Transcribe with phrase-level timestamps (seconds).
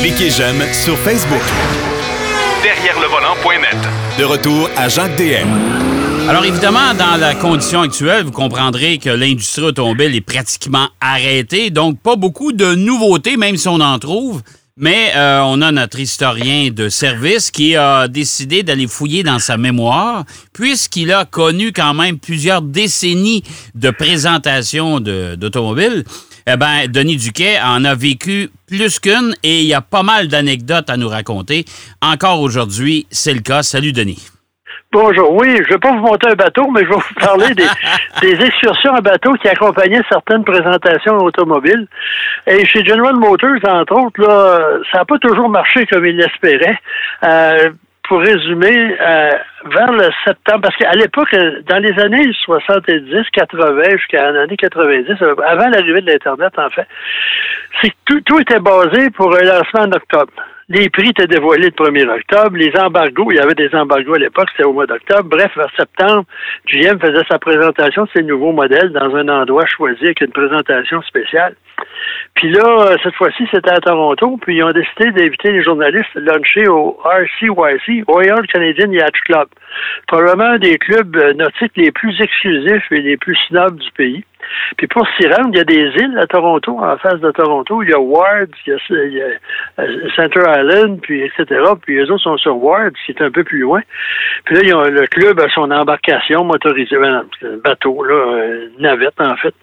[0.00, 1.42] Cliquez j'aime sur Facebook.
[2.62, 3.76] Derrière le volant.net.
[4.18, 5.48] De retour à Jacques DM.
[6.28, 12.00] Alors évidemment, dans la condition actuelle, vous comprendrez que l'industrie automobile est pratiquement arrêtée, donc
[12.00, 14.42] pas beaucoup de nouveautés, même si on en trouve.
[14.76, 19.56] Mais euh, on a notre historien de service qui a décidé d'aller fouiller dans sa
[19.58, 23.44] mémoire, puisqu'il a connu quand même plusieurs décennies
[23.74, 26.04] de présentation d'automobiles.
[26.52, 30.26] Eh bien, Denis Duquet en a vécu plus qu'une et il y a pas mal
[30.26, 31.64] d'anecdotes à nous raconter.
[32.02, 33.62] Encore aujourd'hui, c'est le cas.
[33.62, 34.28] Salut, Denis.
[34.90, 35.32] Bonjour.
[35.32, 37.68] Oui, je ne vais pas vous monter un bateau, mais je vais vous parler des,
[38.20, 41.86] des excursions à bateau qui accompagnaient certaines présentations automobiles.
[42.48, 46.80] Et chez General Motors, entre autres, là, ça n'a pas toujours marché comme il l'espérait.
[47.22, 47.70] Euh,
[48.10, 49.30] pour résumer, euh,
[49.66, 51.30] vers le septembre, parce qu'à l'époque,
[51.68, 55.14] dans les années 70, 80, jusqu'à l'année 90,
[55.46, 56.88] avant l'arrivée de l'Internet, en fait,
[57.80, 60.32] c'est tout, tout était basé pour un lancement en octobre.
[60.70, 62.56] Les prix étaient dévoilés le 1er octobre.
[62.56, 65.28] Les embargos, il y avait des embargos à l'époque, c'était au mois d'octobre.
[65.28, 66.24] Bref, vers septembre,
[66.66, 71.00] GM faisait sa présentation de ses nouveaux modèles dans un endroit choisi avec une présentation
[71.02, 71.54] spéciale.
[72.34, 76.20] Puis là, cette fois-ci, c'était à Toronto, puis ils ont décidé d'inviter les journalistes à
[76.20, 79.48] luncher au RCYC, Royal Canadian Yacht Club.
[80.06, 84.24] Probablement un des clubs nautiques les plus exclusifs et les plus snobs du pays.
[84.76, 87.82] Puis pour s'y rendre, il y a des îles à Toronto, en face de Toronto.
[87.82, 89.24] Il y a Ward, il y a,
[89.78, 91.62] euh, Center Island, puis etc.
[91.82, 93.80] Puis les autres sont sur Ward, qui est un peu plus loin.
[94.44, 97.24] Puis là, il y a le club a son embarcation motorisée, un
[97.64, 98.44] bateau, là,
[98.76, 99.54] une navette en fait.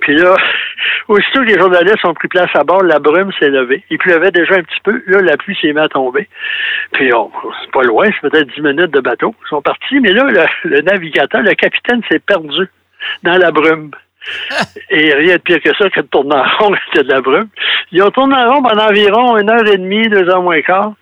[0.00, 0.36] Puis là,
[1.08, 3.84] aussitôt que les journalistes ont pris place à bord, la brume s'est levée.
[3.90, 5.02] Il pleuvait déjà un petit peu.
[5.06, 6.28] Là, la pluie s'est mise à tomber.
[6.92, 7.30] Puis oh,
[7.62, 9.34] c'est pas loin, c'est peut-être dix minutes de bateau.
[9.44, 10.26] Ils sont partis, mais là,
[10.64, 12.68] le navigateur, le capitaine s'est perdu
[13.22, 13.90] dans la brume.
[14.90, 17.48] Et rien de pire que ça que de tourner en rond c'était de la brume.
[17.92, 20.92] Ils ont tourné en rond pendant environ une heure et demie, deux heures moins quart.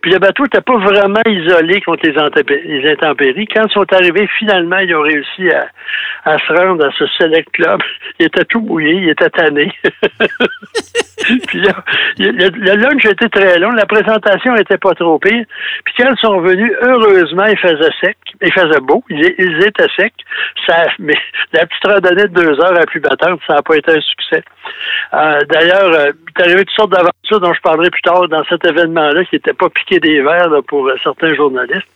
[0.00, 2.16] Puis le bateau n'était pas vraiment isolé contre les,
[2.90, 3.48] intempéries.
[3.48, 7.80] Quand ils sont arrivés, finalement, ils ont réussi à, se rendre à ce select club.
[8.20, 9.72] Il était tout mouillé, il était tanné.
[11.48, 11.84] puis là,
[12.18, 15.44] le, lunch était très long, la présentation n'était pas trop pire.
[15.84, 20.12] Puis quand ils sont venus, heureusement, il faisait sec, il faisait beau, ils, étaient secs.
[20.66, 21.18] Ça, mais
[21.52, 24.44] la petite randonnée de deux heures à plus battante, ça n'a pas été un succès.
[25.14, 28.44] Euh, d'ailleurs, euh, il est arrivé toutes sortes d'aventures dont je parlerai plus tard dans
[28.44, 31.88] cet événement-là qui n'était pas piqué des verres pour euh, certains journalistes.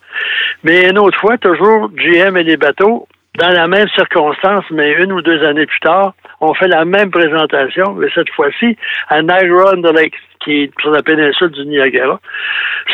[0.64, 3.06] Mais une autre fois, toujours GM et les bateaux,
[3.38, 7.10] dans la même circonstance, mais une ou deux années plus tard, on fait la même
[7.10, 8.76] présentation, mais cette fois-ci
[9.08, 10.14] à Niagara on the Lake,
[10.44, 12.20] qui est sur la péninsule du Niagara.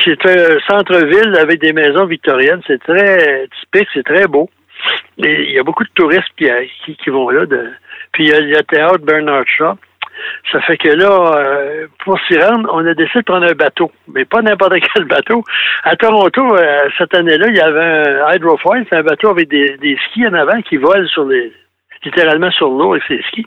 [0.05, 2.61] C'est un centre-ville avec des maisons victoriennes.
[2.67, 4.49] C'est très typique, c'est très beau.
[5.17, 7.47] Il y a beaucoup de touristes qui, vont là.
[8.13, 9.77] Puis il y a le théâtre Bernard Shaw.
[10.51, 13.91] Ça fait que là, euh, pour s'y rendre, on a décidé de prendre un bateau,
[14.13, 15.45] mais pas n'importe quel bateau.
[15.85, 19.99] À Toronto, euh, cette année-là, il y avait un hydrofoil, c'est un bateau avec des,
[20.07, 21.53] skis en avant qui volent sur les,
[22.05, 23.47] littéralement sur l'eau avec ses skis.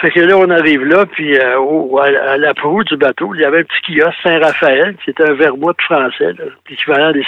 [0.00, 3.44] Fait que là, on arrive là, puis euh, à, la proue du bateau, il y
[3.44, 6.32] avait un petit kiosque Saint-Raphaël, qui était un vermouth français,
[6.68, 7.24] l'équivalent des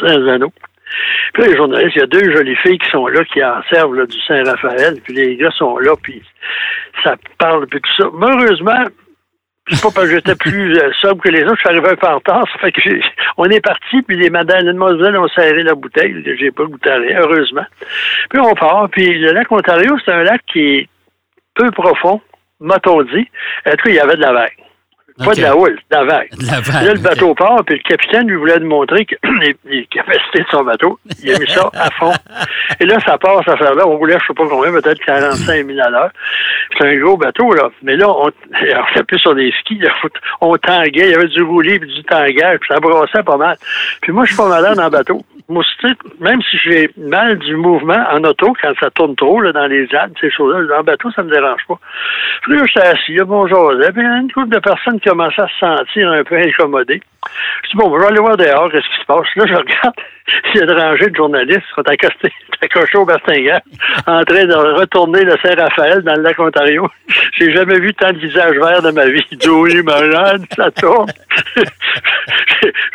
[0.00, 0.52] Saint-Anneaux.
[1.32, 3.62] Puis là, les journalistes, il y a deux jolies filles qui sont là, qui en
[3.70, 6.22] servent du Saint-Raphaël, puis les gars sont là, puis
[7.02, 8.08] ça parle, puis tout ça.
[8.12, 8.84] Malheureusement,
[9.68, 11.96] c'est pas parce que j'étais plus euh, sobre que les autres, je suis arrivé un
[11.96, 12.80] peu en retard, ça fait que
[13.36, 16.90] on est parti, puis les madames et mademoiselles ont serré la bouteille, j'ai pas goûté
[16.90, 17.66] à rien, heureusement.
[18.30, 20.88] Puis on part, puis le lac Ontario, c'est un lac qui est
[21.54, 22.20] peu profond,
[22.60, 23.28] m'a-t-on dit.
[23.66, 24.61] En tout cas, il y avait de la vague.
[25.18, 26.28] Pas de la houle, de la vague.
[26.40, 29.14] là, le bateau part, puis le capitaine lui voulait montrer que
[29.64, 30.98] les, capacités de son bateau.
[31.22, 32.12] Il a mis ça à fond.
[32.80, 33.86] Et là, ça part, ça fait là.
[33.86, 36.10] On voulait, je sais pas combien, peut-être 45 000 à l'heure.
[36.78, 37.70] C'est un gros bateau, là.
[37.82, 39.80] Mais là, on, on plus sur des skis.
[40.40, 41.08] on tanguait.
[41.08, 42.58] Il y avait du roulis puis du tanguage.
[42.60, 43.56] Puis ça brossait pas mal.
[44.00, 45.22] Puis moi, je suis pas malade dans le bateau.
[45.52, 45.64] Moi,
[46.18, 49.86] même si j'ai mal du mouvement en auto, quand ça tourne trop là, dans les
[49.94, 51.78] Alpes, ces choses-là, dans le bateau, ça me dérange pas.
[52.42, 53.74] Puis là, j'étais assis, bonjour.
[53.74, 57.02] Il y avait une couple de personnes qui commençaient à se sentir un peu incommodées.
[57.64, 59.26] Je dis, bon, je vais aller voir dehors, qu'est-ce qui se passe?
[59.36, 59.94] Là, je regarde,
[60.54, 62.32] il y a une rangée de journalistes qui sont accostés,
[62.62, 63.60] accrochés au bastingage,
[64.06, 66.88] en train de retourner le Saint-Raphaël dans le lac Ontario.
[67.38, 69.24] J'ai jamais vu tant de visages verts de ma vie.
[69.40, 71.10] Joey malade, ça tourne.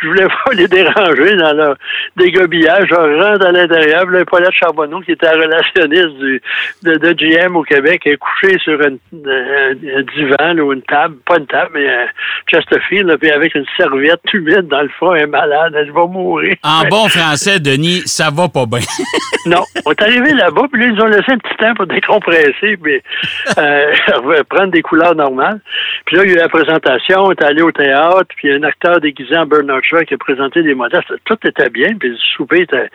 [0.02, 1.76] je voulais pas les déranger dans leur
[2.16, 2.88] dégobillage.
[2.90, 6.42] Je rentre à l'intérieur, là, Paulette Charbonneau, qui était relationniste du,
[6.84, 11.72] de, GM au Québec, est couché sur un, divan ou une table, pas une table,
[11.74, 12.08] mais un
[12.50, 16.56] Chesterfield, puis avec une serviette humide dans le elle est malade, elle va mourir.
[16.64, 18.80] En bon français, Denis, ça va pas bien.
[19.46, 19.64] non.
[19.86, 23.02] On est arrivé là-bas, puis là, ils ont laissé un petit temps pour décompresser, puis
[23.58, 23.94] euh,
[24.50, 25.60] prendre des couleurs normales.
[26.06, 28.64] Puis là, il y a eu la présentation, on est allé au théâtre, puis un
[28.64, 31.04] acteur déguisé en Bernard Shaw qui a présenté des modèles.
[31.26, 32.90] Tout était bien, puis le souper était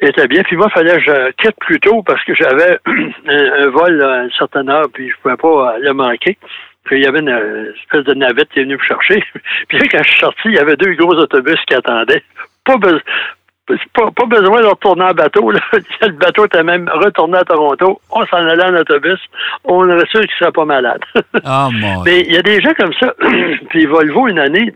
[0.00, 0.42] était bien.
[0.42, 2.78] Puis moi, il fallait que je quitte plus tôt parce que j'avais
[3.28, 6.36] un, vol à une certaine heure, puis je pouvais pas euh, le manquer.
[6.86, 9.22] Puis il y avait une espèce de navette qui est venue me chercher.
[9.68, 12.22] puis là, quand je suis sorti, il y avait deux gros autobus qui attendaient.
[12.64, 15.50] Pas, pas, besoin de retourner en bateau.
[15.50, 15.60] Là.
[16.02, 18.00] Le bateau était même retourné à Toronto.
[18.10, 19.18] On s'en allait en autobus.
[19.64, 21.02] On aurait sûr qu'il serait pas malade.
[21.44, 21.68] oh,
[22.04, 23.14] Mais il y a des gens comme ça.
[23.70, 24.72] puis Volvo, une année,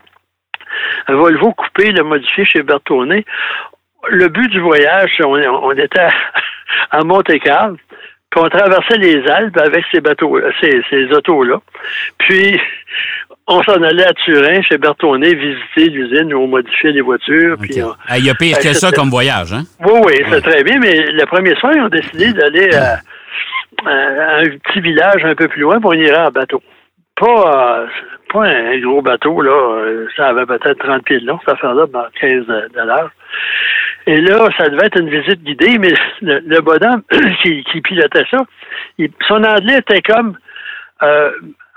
[1.07, 3.23] un Volvo coupé, le modifié chez Bertone,
[4.09, 6.09] le but du voyage, on, était
[6.91, 7.77] à Monte-Carlo,
[8.31, 11.61] puis on traversait les Alpes avec ces bateaux, ces, ces autos-là.
[12.19, 12.61] Puis
[13.49, 17.57] on s'en allait à Turin, chez Bertonnet, visiter l'usine où on modifiait les voitures.
[17.61, 19.65] Puis ah, il y a pire que ça comme voyage, hein?
[19.81, 22.99] Oui, oui, c'est très bien, mais le premier soir, ils ont décidé d'aller à,
[23.85, 26.63] un petit village un peu plus loin pour y aller en bateau.
[27.17, 27.87] Pas,
[28.33, 29.83] pas un gros bateau, là.
[30.17, 31.87] Ça avait peut-être 30 pieds de long, cette affaire-là,
[32.21, 33.11] 15 dollars.
[34.07, 35.93] Et là, ça devait être une visite guidée, mais
[36.23, 37.03] le, le bonhomme
[37.43, 38.39] qui, pilotait ça,
[39.29, 40.37] son anglais était comme
[41.03, 41.31] euh,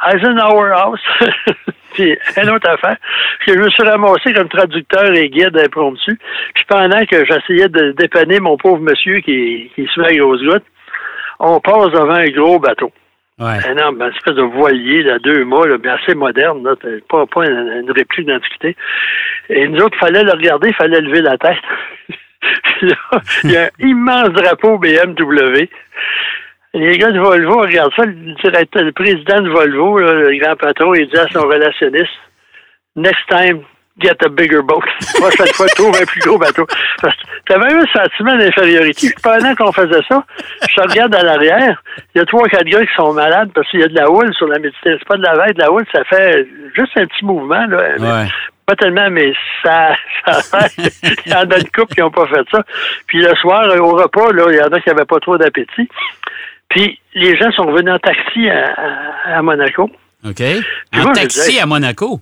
[0.07, 1.01] Eisenhower House.
[1.93, 2.97] puis une autre affaire.
[3.45, 6.17] que je me suis ramassé comme traducteur et guide impromptu.
[6.55, 10.43] Puis pendant que j'essayais de dépanner mon pauvre monsieur qui, qui se met à grosse
[10.43, 10.65] goutte,
[11.39, 12.91] on passe devant un gros bateau.
[13.39, 13.65] Ouais.
[13.65, 16.75] Un énorme, une espèce de voilier de deux mâts, mais assez moderne, là,
[17.09, 18.75] pas, pas une, réplique d'antiquité.
[19.49, 21.57] Et nous autres, il fallait le regarder, il fallait lever la tête.
[22.81, 22.95] là,
[23.43, 25.67] il y a un immense drapeau BMW.
[26.75, 31.07] Les gars de Volvo regardent ça, le, le président de Volvo, le grand patron, il
[31.07, 32.09] dit à son relationniste
[32.95, 33.63] Next time,
[33.99, 34.83] get a bigger boat.
[35.15, 36.65] Prochaine fois, trouve un plus gros bateau.
[37.01, 39.13] Parce que t'avais un sentiment d'infériorité.
[39.21, 40.23] Pendant qu'on faisait ça,
[40.69, 41.81] je regarde à l'arrière,
[42.13, 44.09] il y a trois, quatre gars qui sont malades parce qu'il y a de la
[44.09, 44.97] houle sur la méditerranée.
[44.99, 48.25] C'est pas de la veille, de la houle, ça fait juste un petit mouvement, là.
[48.65, 49.93] Pas tellement, mais ça,
[50.25, 52.63] ça il y en a une couple qui n'ont pas fait ça.
[53.07, 55.89] Puis le soir, au repas, là, il y en a qui n'avaient pas trop d'appétit.
[56.69, 59.91] Puis les gens sont revenus en taxi à, Monaco.
[60.25, 60.41] OK.
[60.93, 62.21] en taxi à Monaco?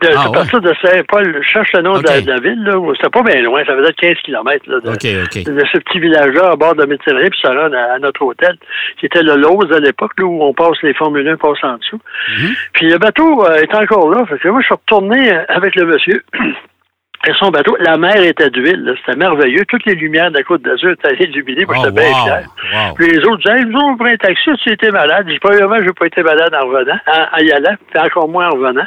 [0.00, 2.80] De, ah, à partir de Saint-Paul, je cherche le nom de, la, ville, là.
[2.96, 6.74] C'était pas bien loin, ça faisait 15 km là, de, ce petit village-là à bord
[6.74, 8.56] de Méditerranée, puis ça rend à, notre hôtel,
[8.98, 12.00] qui était le Lose à l'époque, où on passe les Formule 1, passe en dessous.
[12.30, 12.54] Mhm.
[12.72, 14.24] Puis le bateau euh, est encore là.
[14.26, 16.24] Fait que moi, je suis retourné avec le monsieur.
[17.26, 19.66] Et son bateau, la mer était d'huile, c'était merveilleux.
[19.68, 22.94] Toutes les lumières de la Côte d'Azur étaient illuminées, moi, j'étais bien fier.
[22.96, 25.26] Puis les autres disaient, nous, on prend un taxi, tu étais malade.
[25.28, 28.48] J'ai pas je n'ai pas été malade en revenant, en, y allant, puis encore moins
[28.48, 28.86] en revenant.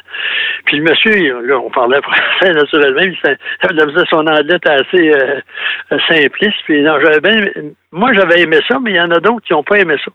[0.65, 6.57] Puis le monsieur, là, on parlait français, naturellement, il faisait son anglais assez euh, simpliste.
[6.65, 7.45] Puis non, j'avais bien,
[7.91, 10.11] moi, j'avais aimé ça, mais il y en a d'autres qui n'ont pas aimé ça.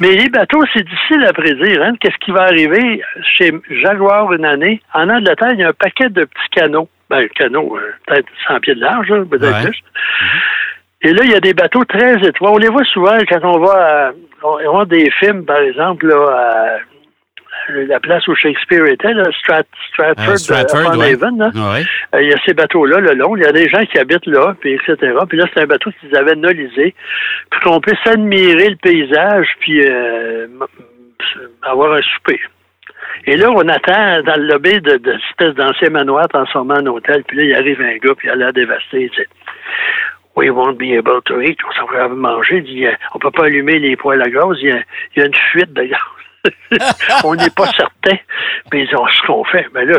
[0.00, 1.82] Mais les bateaux, c'est difficile à prédire.
[1.82, 1.92] Hein?
[2.00, 3.02] Qu'est-ce qui va arriver
[3.36, 3.52] chez
[3.82, 4.80] Jaguar une année?
[4.94, 8.28] En Angleterre, il y a un paquet de petits canaux ben, un canot, euh, peut-être
[8.46, 9.82] 100 pieds de large, peut-être plus.
[11.02, 12.52] Et là, il y a des bateaux très étroits.
[12.52, 14.12] On les voit souvent quand on va à,
[14.42, 16.78] on voit des films, par exemple, là, à
[17.68, 20.96] la place où Shakespeare était, là, Stratford, uh, Stratford
[21.54, 21.84] ouais.
[22.14, 23.36] Euh, il y a ces bateaux-là le long.
[23.36, 24.96] Il y a des gens qui habitent là, puis etc.
[25.28, 26.94] Puis là, c'est un bateau qu'ils avaient nolisé,
[27.50, 30.46] puis qu'on puisse admirer le paysage, puis euh,
[31.62, 32.40] avoir un souper.
[33.26, 37.24] Et là, on attend dans le lobby de, de espèce d'ancien manoir transformé en hôtel.
[37.24, 39.10] Puis là, il arrive un gars, puis il a l'air dévasté.
[39.16, 39.24] Dit
[40.36, 41.58] We won't be able to eat.
[41.68, 42.62] On s'en va manger.
[43.14, 44.56] On peut pas allumer les poêles à gaz.
[44.62, 44.78] Il y a,
[45.16, 45.98] il y a une fuite de gaz.
[47.24, 48.16] on n'est pas certain,
[48.72, 49.66] mais ils ont ce qu'on fait.
[49.74, 49.98] Mais là,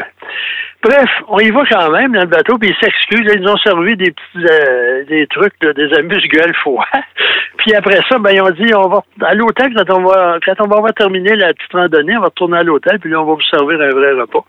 [0.84, 3.32] bref, on y va quand même dans le bateau, puis ils s'excusent.
[3.34, 6.86] Ils nous ont servi des petits euh, des trucs, des amuse-gueules foie.
[7.58, 10.56] puis après ça, ben, ils ont dit on va à l'hôtel quand on va quand
[10.60, 13.26] on va avoir terminé la petite randonnée, on va retourner à l'hôtel, puis là, on
[13.26, 14.46] va vous servir un vrai repas.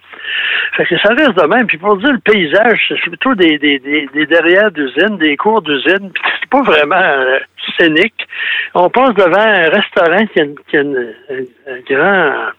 [0.77, 1.67] Fait que ça reste de même.
[1.67, 5.63] Puis pour dire le paysage, c'est plutôt des, des, des, des derrière d'usines, des cours
[5.63, 6.13] d'usines.
[6.41, 7.39] C'est pas vraiment euh,
[7.79, 8.27] scénique.
[8.75, 12.53] On passe devant un restaurant qui a, qui a un grand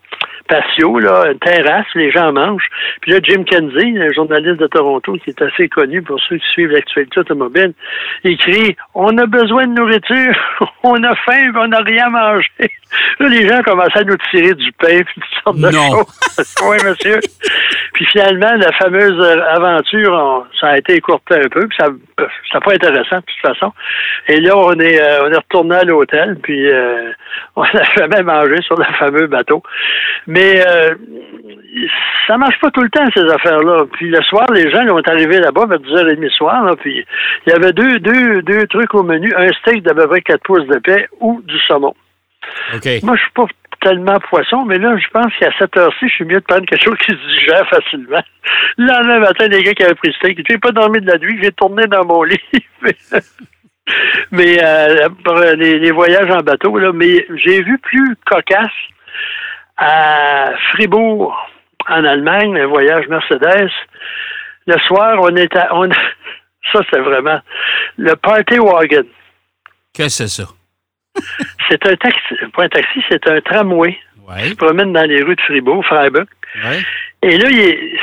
[0.52, 2.68] patio, là, une terrasse, les gens mangent.
[3.02, 6.48] Puis là, Jim Kenzie, un journaliste de Toronto qui est assez connu pour ceux qui
[6.50, 7.74] suivent l'actualité automobile,
[8.26, 10.36] écrit On a besoin de nourriture,
[10.84, 12.72] on a faim, on n'a rien à manger.
[13.20, 16.56] Là, les gens commencent à nous tirer du pain puis toutes sortes de choses.
[16.70, 17.20] oui, monsieur.
[17.94, 22.74] Puis finalement, la fameuse aventure, ça a été écourté un peu, puis ça n'a pas
[22.74, 23.72] intéressant de toute façon.
[24.28, 27.12] Et là, on est, euh, on est retourné à l'hôtel, puis euh,
[27.56, 29.62] on n'a jamais mangé sur le fameux bateau.
[30.28, 30.96] Mais euh,
[32.28, 33.86] ça marche pas tout le temps, ces affaires-là.
[33.94, 37.06] Puis le soir, les gens ils ont arrivé là-bas vers 10h30 soir, là, puis
[37.46, 40.42] il y avait deux, deux, deux trucs au menu, un steak d'à peu près 4
[40.44, 41.94] pouces de paix ou du saumon.
[43.04, 43.46] Moi, je suis pas
[43.82, 46.84] tellement poisson, mais là, je pense qu'à cette heure-ci, je suis mieux de prendre quelque
[46.84, 48.22] chose qui se digère facilement.
[48.78, 51.40] Le lendemain matin, les gars qui avaient pris steak, j'ai pas dormi de la nuit,
[51.42, 52.40] j'ai tourné dans mon lit.
[54.32, 58.70] mais euh, pour les, voyages en bateau, là, mais j'ai vu plus cocasse
[59.82, 61.36] à Fribourg,
[61.90, 63.72] en Allemagne, un voyage Mercedes.
[64.68, 65.90] Le soir, on était, on,
[66.72, 67.42] ça c'est vraiment
[67.98, 69.06] le party wagon.
[69.94, 70.50] Qu'est-ce que c'est ça?
[71.70, 73.98] c'est un taxi, pas un taxi, c'est un tramway
[74.30, 74.44] ouais.
[74.44, 76.28] qui se promène dans les rues de Fribourg, Freiburg.
[77.24, 78.00] Et là, il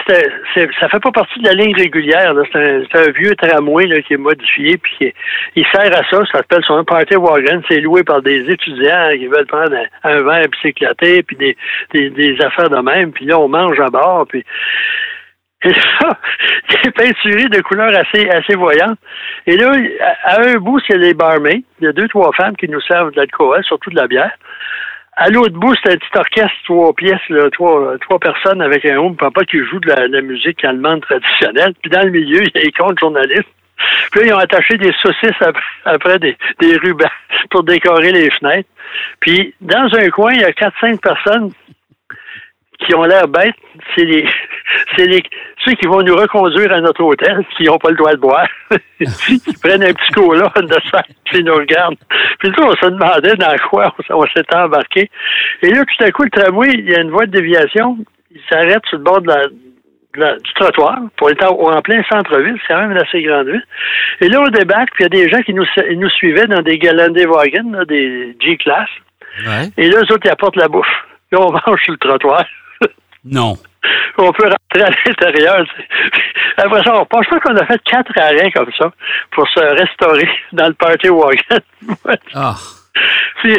[0.81, 2.33] ça fait pas partie de la ligne régulière.
[2.53, 5.13] C'est un, vieux tramway qui est modifié, puis
[5.57, 6.25] il sert à ça.
[6.27, 7.61] Ça s'appelle son party wagon.
[7.69, 11.57] C'est loué par des étudiants qui veulent prendre un, verre puis s'éclater, puis des,
[12.11, 13.13] des, affaires de même.
[13.13, 14.45] Puis là, on mange à bord, puis
[15.65, 16.17] et ça,
[16.71, 18.99] c'est peinturé de couleurs assez, assez voyantes.
[19.47, 19.73] Et là,
[20.25, 21.65] à un bout, c'est les barmaids.
[21.81, 24.33] Il y a deux, trois femmes qui nous servent de l'alcool, surtout de la bière.
[25.21, 28.99] À l'autre bout, c'est un petit orchestre, trois pièces, là, trois, trois personnes avec un
[28.99, 31.75] homme papa qui joue de la, musique allemande traditionnelle.
[31.83, 33.49] Puis dans le milieu, il y a les comptes journalistes.
[34.13, 35.43] Puis là, ils ont attaché des saucisses
[35.85, 37.11] après, des, des rubans
[37.51, 38.69] pour décorer les fenêtres.
[39.19, 41.51] Puis dans un coin, il y a quatre, cinq personnes
[42.79, 43.55] qui ont l'air bêtes,
[43.95, 44.29] c'est les,
[44.97, 45.23] c'est les,
[45.65, 48.49] ceux qui vont nous reconduire à notre hôtel, qui n'ont pas le droit de boire,
[48.99, 51.99] qui prennent un petit cola de ça, puis nous regardent.
[52.39, 55.11] Puis là, on se demandait dans quoi on, s'était embarqué.
[55.63, 57.99] Et là, tout à coup, le tramway, il y a une voie de déviation,
[58.31, 62.75] il s'arrête sur le bord de la, du trottoir pour être en, plein centre-ville, c'est
[62.75, 63.65] quand même une assez grande ville.
[64.21, 65.67] Et là, on débarque, puis il y a des gens qui nous,
[65.97, 68.89] nous suivaient dans des Galandé-Wagen, des G-Class.
[69.77, 70.87] Et là, eux autres, ils apportent la bouffe.
[71.31, 72.45] Là, on mange sur le trottoir.
[73.31, 73.57] Non.
[74.19, 75.65] On peut rentrer à l'intérieur.
[76.57, 78.91] Après ça, on pense pas qu'on a fait quatre arrêts comme ça
[79.31, 81.63] pour se restaurer dans le party wagon.
[82.35, 82.57] ah.
[83.43, 83.57] Puis,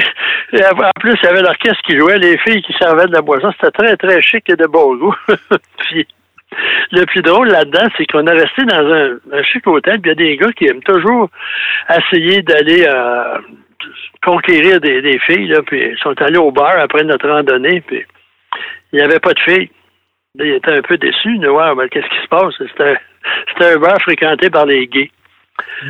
[0.53, 3.51] en plus, il y avait l'orchestre qui jouait, les filles qui servaient de la boisson.
[3.53, 5.15] C'était très, très chic et de beau goût.
[5.77, 6.05] puis,
[6.91, 8.83] le plus drôle là-dedans, c'est qu'on est resté dans
[9.33, 11.29] un, chic hôtel, puis il y a des gars qui aiment toujours
[11.89, 13.37] essayer d'aller euh,
[14.23, 18.03] conquérir des, des filles, là, puis ils sont allés au bar après notre randonnée, puis
[18.93, 19.69] il n'y avait pas de filles.
[20.35, 22.53] Il était un peu déçu de voir qu'est-ce qui se passe?
[22.59, 25.11] C'était un bar fréquenté par les gays.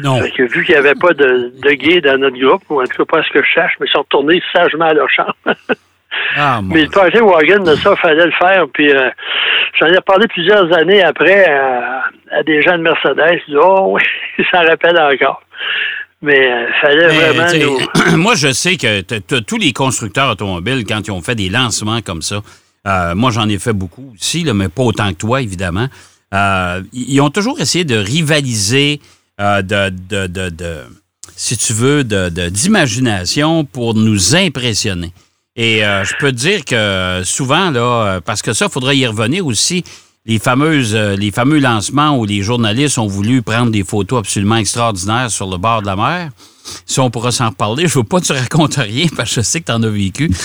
[0.03, 0.19] Non.
[0.21, 3.17] vu qu'il n'y avait pas de, de gays dans notre groupe, ou en tout cas
[3.17, 5.35] pas ce que je cherche, mais ils sont retournés sagement à leur chambre.
[6.35, 8.65] Ah, mais le party wagon, ça, fallait le faire.
[8.73, 9.09] Puis euh,
[9.79, 13.41] j'en ai parlé plusieurs années après à, des gens de Mercedes.
[13.47, 14.01] Ils oh oui,
[14.51, 15.41] ça rappelle encore.
[16.21, 19.01] Mais il euh, fallait vraiment Moi, je sais que
[19.39, 22.41] tous les constructeurs automobiles, quand ils ont fait des lancements comme ça,
[22.87, 25.87] euh, moi, j'en ai fait beaucoup aussi, là, mais pas autant que toi, évidemment.
[26.33, 29.01] Euh, ils ont toujours essayé de rivaliser
[29.39, 30.83] de, de, de,
[31.35, 35.13] si tu veux, d'imagination pour nous impressionner.
[35.55, 39.45] Et je peux te dire que souvent, là, parce que ça, il faudrait y revenir
[39.45, 39.83] aussi,
[40.29, 44.57] les fameuses, euh, les fameux lancements où les journalistes ont voulu prendre des photos absolument
[44.57, 46.29] extraordinaires sur le bord de la mer.
[46.85, 49.41] Si on pourra s'en reparler, je ne veux pas te raconter rien parce que je
[49.41, 50.29] sais que tu en as vécu.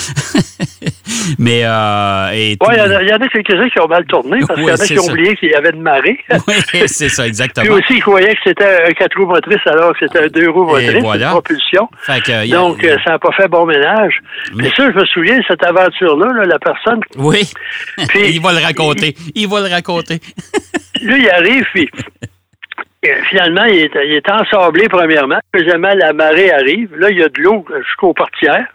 [1.38, 4.74] Mais euh, il y, en a quelques-uns qui ont mal tourné parce qu'il y en
[4.74, 6.18] a qui ont oublié qu'il y avait une marée.
[6.48, 6.54] oui,
[6.86, 7.64] c'est ça, exactement.
[7.64, 10.50] Puis aussi, ils croyaient que c'était un quatre roues motrices alors que c'était un deux
[10.50, 11.30] roues motrices, voilà.
[11.30, 11.88] propulsion.
[12.50, 14.20] Donc, ça n'a pas fait bon ménage.
[14.54, 17.00] Mais ça, je me souviens, cette aventure-là, la personne.
[17.16, 17.50] Oui.
[18.08, 19.16] Puis, il va le raconter.
[19.34, 20.20] Il, va le raconter.
[21.02, 21.88] lui, il arrive, puis
[23.28, 25.38] finalement, il est, il est ensablé premièrement.
[25.52, 26.96] Deuxièmement, la marée arrive.
[26.96, 28.66] Là, il y a de l'eau jusqu'aux portières.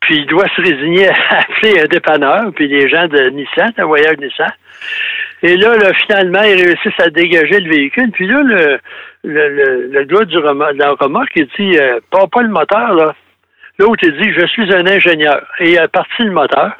[0.00, 3.84] Puis il doit se résigner à appeler un dépanneur, puis les gens de Nissan, un
[3.84, 4.50] voyage Nissan.
[5.44, 8.10] Et là, finalement, ils réussissent à dégager le véhicule.
[8.12, 8.78] Puis là, le,
[9.24, 13.14] le, le, gars du de la remorque, il dit euh, pas, pas le moteur, là.
[13.78, 15.42] L'autre, il dit Je suis un ingénieur.
[15.58, 16.72] Et il a parti le moteur.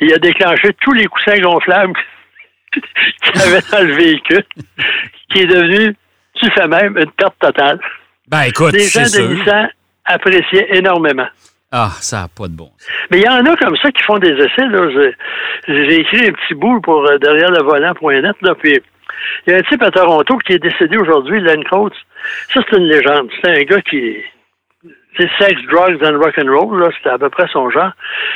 [0.00, 1.92] Il a déclenché tous les coussins gonflables
[2.72, 4.44] qu'il avait dans le véhicule,
[5.30, 5.96] qui est devenu,
[6.34, 7.80] tu fais même, une perte totale.
[8.28, 9.70] Ben écoute, les gens de Nissan
[10.04, 11.28] appréciaient énormément.
[11.72, 12.70] Ah, ça n'a pas de bon.
[13.10, 15.14] Mais il y en a comme ça qui font des essais.
[15.68, 18.36] J'ai écrit un petit bout pour euh, derrière le volant.net.
[18.42, 18.80] Là, puis
[19.46, 21.92] il y a un type à Toronto qui est décédé aujourd'hui, Len Coates.
[22.52, 23.30] Ça, c'est une légende.
[23.40, 24.16] C'est un gars qui
[25.38, 27.92] sex, drugs and rock and roll, là, c'était à peu près son genre.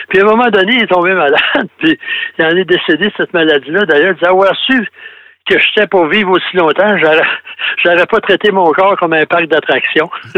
[0.08, 1.40] Puis à un moment donné, il est tombé malade,
[1.78, 1.98] puis
[2.38, 3.84] il en est décédé de cette maladie-là.
[3.86, 4.86] D'ailleurs, il disait avoir su
[5.48, 6.96] que je j'étais pour vivre aussi longtemps,
[7.84, 10.10] j'aurais pas traité mon corps comme un parc d'attractions.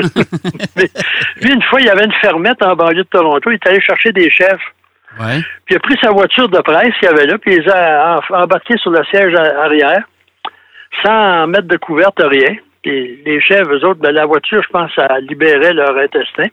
[0.76, 0.88] Mais
[1.43, 3.81] lui, une fois, il y avait une fermette en banlieue de Toronto, il est allé
[3.81, 4.61] chercher des chefs.
[5.21, 5.40] Ouais.
[5.64, 8.19] Puis il a pris sa voiture de presse qu'il avait là, puis il les a
[8.31, 10.02] embarqués sur le siège arrière,
[11.05, 12.57] sans mettre de couverte, rien.
[12.87, 16.47] Puis les chefs, eux autres, ben, la voiture, je pense, ça libérait leur intestin.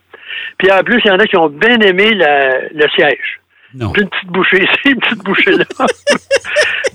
[0.57, 3.39] Puis en plus, il y en a qui ont bien aimé le siège.
[3.75, 3.93] Non.
[3.93, 5.65] Une petite bouchée ici, une petite bouchée là.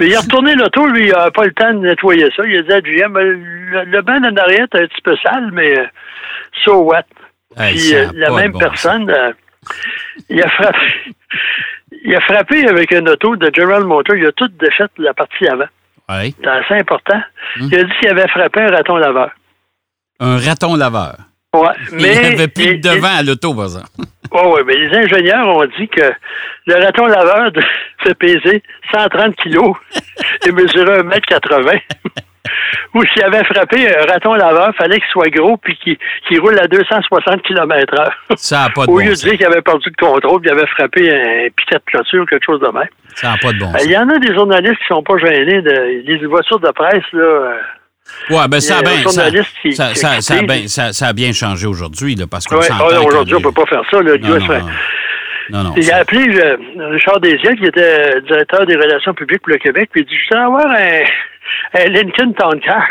[0.00, 2.42] Mais il a retourné l'auto, lui, il n'a pas le temps de nettoyer ça.
[2.47, 5.50] Il a dit à GM, le, le banc en arrière est un petit peu sale,
[5.52, 5.87] mais euh,
[6.64, 7.04] so what?
[7.57, 9.33] Puis euh, la même personne, euh,
[10.28, 11.14] il a frappé.
[12.04, 14.16] il a frappé avec une auto de General Motors.
[14.16, 15.68] Il a tout défait la partie avant.
[16.11, 16.35] Oui.
[16.41, 17.21] C'est assez important.
[17.61, 17.69] Hum.
[17.71, 19.31] Il a dit qu'il avait frappé un raton laveur.
[20.21, 21.17] Un raton laveur?
[21.55, 22.15] Ouais, mais.
[22.15, 23.87] Il avait plus de devant à l'auto, par exemple.
[24.31, 26.12] Oui, oui, mais les ingénieurs ont dit que
[26.67, 27.50] le raton laveur
[28.03, 28.62] fait peser
[28.93, 29.75] 130 kilos
[30.47, 31.81] et mesurer 1m80.
[32.95, 36.59] Ou s'il avait frappé un raton laveur, il fallait qu'il soit gros puis qu'il roule
[36.59, 39.62] à 260 km h Ça n'a pas de Au bon lieu de dire qu'il avait
[39.62, 42.88] perdu le contrôle, il avait frappé un piquet de clôture ou quelque chose de même.
[43.14, 45.62] Ça n'a pas de bon Il y en a des journalistes qui sont pas gênés.
[45.62, 47.23] De, les voitures de presse, là...
[47.23, 47.59] Euh,
[48.30, 52.16] oui, ben ça a, bien, ça, ça, ça, a bien, ça, a bien changé aujourd'hui,
[52.30, 54.00] parce qu'on ouais, oh, Aujourd'hui, on ne peut pas faire ça.
[54.00, 54.16] Là.
[54.16, 54.64] Non, non,
[55.50, 56.57] non, non, il a appelé euh,
[56.90, 60.35] Richard Desiel, qui était directeur des relations publiques pour le Québec, puis il dit, je
[60.35, 61.02] vais avoir un
[61.75, 62.87] Lincoln Town Car.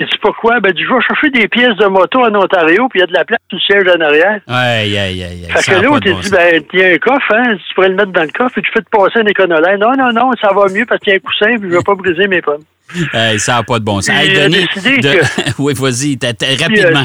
[0.00, 0.60] Il dit pourquoi?
[0.60, 3.12] Ben, je vais chercher des pièces de moto en Ontario, puis il y a de
[3.12, 4.40] la place sur le siège en arrière.
[4.48, 5.46] Aïe, aïe, aïe.
[5.50, 7.94] Fait que l'autre, il dit, ben, il y a un coffre, hein, tu pourrais le
[7.94, 9.76] mettre dans le coffre et tu peux te passer un éconolin.
[9.76, 11.78] Non, non, non, ça va mieux parce qu'il y a un coussin, puis je ne
[11.78, 12.64] vais pas briser mes pommes.
[13.12, 14.16] Hey, ça n'a pas de bon sens.
[14.16, 14.66] Hey, Denis,
[15.00, 15.20] de...
[15.58, 16.18] oui, vas-y,
[16.60, 17.04] rapidement.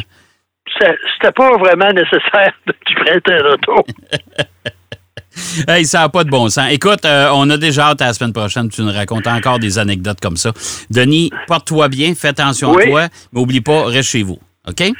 [0.79, 3.85] C'était pas vraiment nécessaire de tu prêtes un auto.
[5.67, 6.67] Hey, ça n'a pas de bon sens.
[6.71, 8.69] Écoute, euh, on a déjà hâte à la semaine prochaine.
[8.69, 10.51] Tu nous racontes encore des anecdotes comme ça.
[10.89, 14.39] Denis, porte-toi bien, fais attention à toi, mais oublie pas, reste chez vous.
[14.67, 14.83] OK?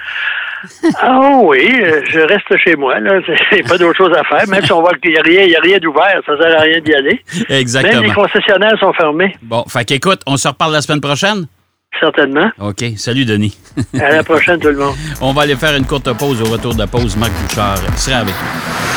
[0.99, 2.99] Ah oui, euh, je reste chez moi.
[2.99, 3.19] Là.
[3.51, 4.47] C'est pas d'autre chose à faire.
[4.47, 6.59] Même si on voit qu'il n'y a rien, y a rien d'ouvert, ça ne sert
[6.59, 7.21] à rien d'y aller.
[7.47, 8.01] Exactement.
[8.01, 9.35] Même les concessionnaires sont fermés.
[9.43, 11.45] Bon, fait qu'écoute, on se reparle la semaine prochaine?
[11.99, 12.49] Certainement.
[12.59, 12.83] OK.
[12.97, 13.55] Salut, Denis.
[14.01, 14.95] à la prochaine, tout le monde.
[15.21, 16.41] On va aller faire une courte pause.
[16.41, 18.96] Au retour de la pause, Marc Bouchard sera avec nous.